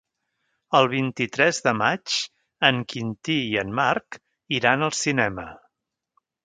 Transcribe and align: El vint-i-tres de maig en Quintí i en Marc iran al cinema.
El 0.79 0.87
vint-i-tres 0.93 1.59
de 1.67 1.73
maig 1.81 2.17
en 2.71 2.81
Quintí 2.95 3.39
i 3.43 3.55
en 3.67 3.77
Marc 3.83 4.21
iran 4.61 4.89
al 4.89 5.01
cinema. 5.05 5.51